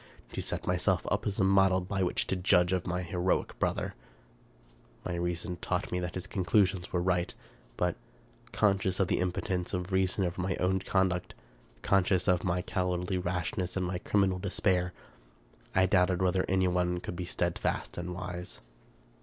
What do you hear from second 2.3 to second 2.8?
judge